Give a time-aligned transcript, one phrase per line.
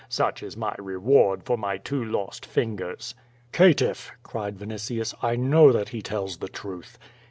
[0.09, 3.13] Such is my reward for my two lost fingers/'
[3.53, 6.97] "Caitiff I'' cried Vinitius, "I know that he tells the truth.''